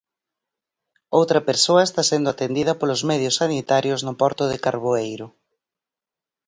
[1.19, 5.27] Outra persoa está sendo atendida polos medios sanitarios no porto de Carboeiro.